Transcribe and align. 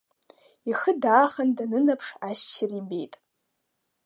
Ихы 0.69 0.91
даахан 1.01 1.49
данынаԥш 1.57 2.07
ассир 2.29 2.71
ибеит… 2.79 3.13